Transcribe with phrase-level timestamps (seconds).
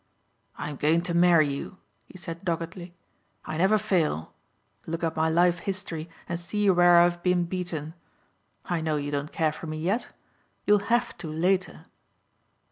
[0.55, 2.95] "I'm going to marry you," he said doggedly.
[3.45, 4.33] "I never fail.
[4.87, 7.93] Look at my life history and see where I have been beaten.
[8.65, 10.07] I know you don't care for me yet.
[10.65, 11.83] You'll have to later."